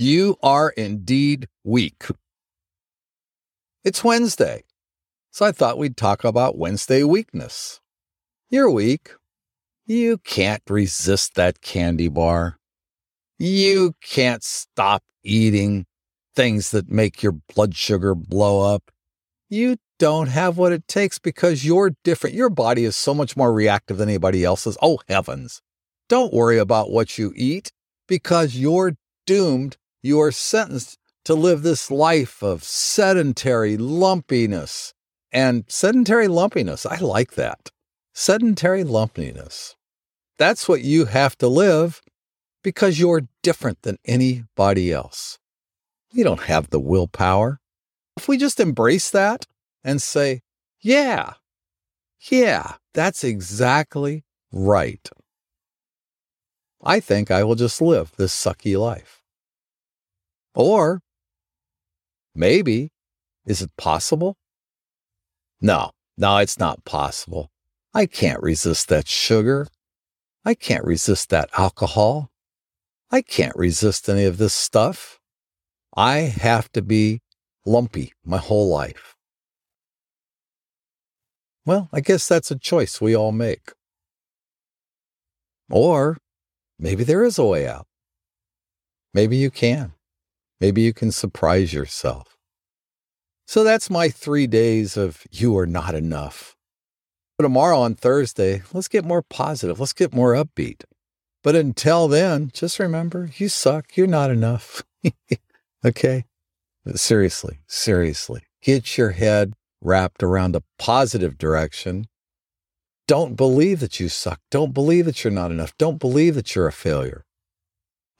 You 0.00 0.36
are 0.44 0.70
indeed 0.70 1.48
weak. 1.64 2.04
It's 3.82 4.04
Wednesday, 4.04 4.62
so 5.32 5.44
I 5.44 5.50
thought 5.50 5.76
we'd 5.76 5.96
talk 5.96 6.22
about 6.22 6.56
Wednesday 6.56 7.02
weakness. 7.02 7.80
You're 8.48 8.70
weak. 8.70 9.10
You 9.86 10.18
can't 10.18 10.62
resist 10.70 11.34
that 11.34 11.62
candy 11.62 12.06
bar. 12.06 12.58
You 13.40 13.94
can't 14.00 14.44
stop 14.44 15.02
eating 15.24 15.84
things 16.36 16.70
that 16.70 16.88
make 16.88 17.20
your 17.20 17.32
blood 17.32 17.74
sugar 17.74 18.14
blow 18.14 18.72
up. 18.72 18.92
You 19.48 19.78
don't 19.98 20.28
have 20.28 20.56
what 20.56 20.70
it 20.70 20.86
takes 20.86 21.18
because 21.18 21.64
you're 21.64 21.96
different. 22.04 22.36
Your 22.36 22.50
body 22.50 22.84
is 22.84 22.94
so 22.94 23.14
much 23.14 23.36
more 23.36 23.52
reactive 23.52 23.96
than 23.96 24.08
anybody 24.08 24.44
else's. 24.44 24.78
Oh, 24.80 25.00
heavens. 25.08 25.60
Don't 26.08 26.32
worry 26.32 26.58
about 26.58 26.92
what 26.92 27.18
you 27.18 27.32
eat 27.34 27.72
because 28.06 28.54
you're 28.54 28.92
doomed 29.26 29.76
you 30.02 30.20
are 30.20 30.32
sentenced 30.32 30.98
to 31.24 31.34
live 31.34 31.62
this 31.62 31.90
life 31.90 32.42
of 32.42 32.64
sedentary 32.64 33.76
lumpiness. 33.76 34.94
And 35.30 35.64
sedentary 35.68 36.28
lumpiness, 36.28 36.86
I 36.86 36.96
like 36.98 37.32
that. 37.32 37.70
Sedentary 38.14 38.84
lumpiness. 38.84 39.76
That's 40.38 40.68
what 40.68 40.82
you 40.82 41.06
have 41.06 41.36
to 41.38 41.48
live 41.48 42.00
because 42.62 42.98
you're 42.98 43.28
different 43.42 43.82
than 43.82 43.98
anybody 44.04 44.92
else. 44.92 45.38
You 46.12 46.24
don't 46.24 46.44
have 46.44 46.70
the 46.70 46.80
willpower. 46.80 47.60
If 48.16 48.28
we 48.28 48.38
just 48.38 48.60
embrace 48.60 49.10
that 49.10 49.46
and 49.84 50.00
say, 50.00 50.40
yeah, 50.80 51.34
yeah, 52.30 52.74
that's 52.94 53.22
exactly 53.22 54.24
right. 54.50 55.08
I 56.82 57.00
think 57.00 57.30
I 57.30 57.44
will 57.44 57.54
just 57.54 57.82
live 57.82 58.12
this 58.16 58.32
sucky 58.32 58.78
life. 58.78 59.17
Or 60.58 61.00
maybe, 62.34 62.90
is 63.46 63.62
it 63.62 63.70
possible? 63.78 64.36
No, 65.60 65.92
no, 66.16 66.38
it's 66.38 66.58
not 66.58 66.84
possible. 66.84 67.52
I 67.94 68.06
can't 68.06 68.42
resist 68.42 68.88
that 68.88 69.06
sugar. 69.06 69.68
I 70.44 70.54
can't 70.54 70.84
resist 70.84 71.30
that 71.30 71.48
alcohol. 71.56 72.30
I 73.08 73.22
can't 73.22 73.54
resist 73.54 74.08
any 74.08 74.24
of 74.24 74.38
this 74.38 74.52
stuff. 74.52 75.20
I 75.96 76.18
have 76.18 76.70
to 76.72 76.82
be 76.82 77.20
lumpy 77.64 78.12
my 78.24 78.38
whole 78.38 78.68
life. 78.68 79.14
Well, 81.64 81.88
I 81.92 82.00
guess 82.00 82.26
that's 82.26 82.50
a 82.50 82.58
choice 82.58 83.00
we 83.00 83.14
all 83.14 83.30
make. 83.30 83.72
Or 85.70 86.18
maybe 86.80 87.04
there 87.04 87.22
is 87.22 87.38
a 87.38 87.44
way 87.44 87.68
out. 87.68 87.86
Maybe 89.14 89.36
you 89.36 89.52
can. 89.52 89.92
Maybe 90.60 90.82
you 90.82 90.92
can 90.92 91.12
surprise 91.12 91.72
yourself. 91.72 92.36
So 93.46 93.64
that's 93.64 93.88
my 93.88 94.08
three 94.08 94.46
days 94.46 94.96
of 94.96 95.26
you 95.30 95.56
are 95.56 95.66
not 95.66 95.94
enough. 95.94 96.56
But 97.38 97.44
tomorrow 97.44 97.78
on 97.78 97.94
Thursday, 97.94 98.62
let's 98.72 98.88
get 98.88 99.04
more 99.04 99.22
positive. 99.22 99.78
Let's 99.78 99.92
get 99.92 100.12
more 100.12 100.34
upbeat. 100.34 100.82
But 101.44 101.54
until 101.54 102.08
then, 102.08 102.50
just 102.52 102.78
remember 102.78 103.30
you 103.36 103.48
suck. 103.48 103.96
You're 103.96 104.08
not 104.08 104.30
enough. 104.30 104.82
okay? 105.84 106.24
Seriously, 106.94 107.60
seriously, 107.66 108.42
get 108.62 108.98
your 108.98 109.10
head 109.10 109.54
wrapped 109.80 110.22
around 110.22 110.56
a 110.56 110.62
positive 110.78 111.38
direction. 111.38 112.06
Don't 113.06 113.36
believe 113.36 113.80
that 113.80 114.00
you 114.00 114.08
suck. 114.08 114.40
Don't 114.50 114.74
believe 114.74 115.04
that 115.04 115.22
you're 115.22 115.30
not 115.30 115.50
enough. 115.50 115.72
Don't 115.78 115.98
believe 115.98 116.34
that 116.34 116.54
you're 116.54 116.66
a 116.66 116.72
failure. 116.72 117.24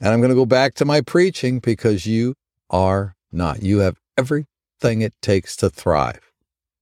And 0.01 0.13
I'm 0.13 0.21
going 0.21 0.31
to 0.31 0.37
go 0.37 0.47
back 0.47 0.75
to 0.75 0.85
my 0.85 1.01
preaching 1.01 1.59
because 1.59 2.07
you 2.07 2.35
are 2.71 3.17
not. 3.33 3.63
You 3.63 3.79
have 3.79 3.97
everything 4.17 5.01
it 5.01 5.15
takes 5.21 5.57
to 5.57 5.71
thrive. 5.71 6.33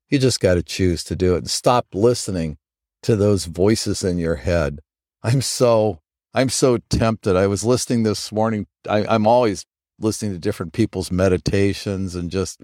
You 0.08 0.18
just 0.18 0.40
got 0.40 0.54
to 0.54 0.62
choose 0.62 1.02
to 1.04 1.16
do 1.16 1.34
it 1.34 1.38
and 1.38 1.50
stop 1.50 1.86
listening 1.92 2.58
to 3.02 3.16
those 3.16 3.46
voices 3.46 4.04
in 4.04 4.18
your 4.18 4.36
head. 4.36 4.80
I'm 5.22 5.40
so, 5.40 6.00
I'm 6.34 6.48
so 6.48 6.78
tempted. 6.90 7.36
I 7.36 7.46
was 7.46 7.64
listening 7.64 8.02
this 8.02 8.30
morning. 8.30 8.66
I, 8.88 9.06
I'm 9.06 9.26
always 9.26 9.64
listening 9.98 10.32
to 10.32 10.38
different 10.38 10.72
people's 10.72 11.10
meditations 11.10 12.14
and 12.14 12.30
just 12.30 12.62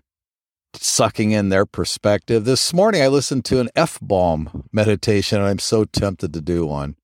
sucking 0.74 1.32
in 1.32 1.48
their 1.48 1.66
perspective. 1.66 2.44
This 2.44 2.72
morning 2.72 3.02
I 3.02 3.08
listened 3.08 3.44
to 3.46 3.60
an 3.60 3.70
F 3.74 3.98
bomb 4.00 4.68
meditation 4.72 5.38
and 5.38 5.48
I'm 5.48 5.58
so 5.58 5.84
tempted 5.84 6.32
to 6.34 6.40
do 6.40 6.66
one 6.66 6.96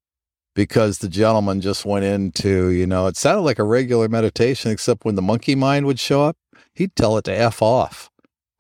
because 0.59 0.99
the 0.99 1.09
gentleman 1.09 1.61
just 1.61 1.85
went 1.85 2.05
into, 2.05 2.71
you 2.71 2.85
know, 2.85 3.07
it 3.07 3.17
sounded 3.17 3.43
like 3.43 3.61
a 3.61 3.63
regular 3.63 4.09
meditation, 4.09 4.73
except 4.73 5.05
when 5.05 5.15
the 5.15 5.23
monkey 5.23 5.55
mind 5.55 5.87
would 5.87 6.01
show 6.01 6.25
up, 6.25 6.37
he'd 6.75 6.97
tell 6.97 7.17
it 7.17 7.23
to 7.27 7.31
F 7.31 7.63
off. 7.63 8.11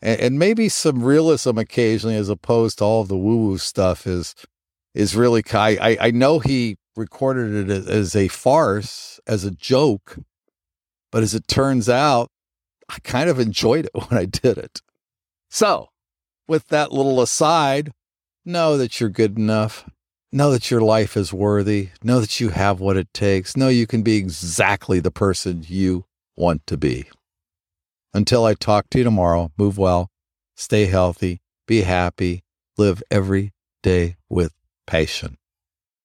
And, 0.00 0.20
and 0.20 0.38
maybe 0.38 0.68
some 0.68 1.02
realism 1.02 1.58
occasionally, 1.58 2.14
as 2.14 2.28
opposed 2.28 2.78
to 2.78 2.84
all 2.84 3.02
the 3.02 3.16
woo 3.16 3.48
woo 3.48 3.58
stuff, 3.58 4.06
is 4.06 4.36
is 4.94 5.16
really. 5.16 5.42
I, 5.52 5.98
I 6.00 6.10
know 6.12 6.38
he 6.38 6.76
recorded 6.94 7.68
it 7.68 7.88
as 7.88 8.14
a 8.14 8.28
farce, 8.28 9.18
as 9.26 9.42
a 9.42 9.50
joke, 9.50 10.18
but 11.10 11.24
as 11.24 11.34
it 11.34 11.48
turns 11.48 11.88
out, 11.88 12.30
I 12.88 12.98
kind 13.02 13.28
of 13.28 13.40
enjoyed 13.40 13.86
it 13.86 13.92
when 14.08 14.20
I 14.20 14.24
did 14.24 14.56
it. 14.56 14.82
So, 15.50 15.88
with 16.46 16.68
that 16.68 16.92
little 16.92 17.20
aside, 17.20 17.90
know 18.44 18.76
that 18.76 19.00
you're 19.00 19.10
good 19.10 19.36
enough 19.36 19.84
Know 20.30 20.50
that 20.50 20.70
your 20.70 20.82
life 20.82 21.16
is 21.16 21.32
worthy. 21.32 21.88
Know 22.02 22.20
that 22.20 22.38
you 22.38 22.50
have 22.50 22.80
what 22.80 22.98
it 22.98 23.12
takes. 23.14 23.56
Know 23.56 23.68
you 23.68 23.86
can 23.86 24.02
be 24.02 24.16
exactly 24.16 25.00
the 25.00 25.10
person 25.10 25.64
you 25.66 26.04
want 26.36 26.66
to 26.66 26.76
be. 26.76 27.08
Until 28.12 28.44
I 28.44 28.52
talk 28.52 28.90
to 28.90 28.98
you 28.98 29.04
tomorrow, 29.04 29.50
move 29.56 29.78
well, 29.78 30.10
stay 30.54 30.84
healthy, 30.84 31.40
be 31.66 31.80
happy, 31.80 32.42
live 32.76 33.02
every 33.10 33.52
day 33.82 34.16
with 34.28 34.52
passion. 34.86 35.38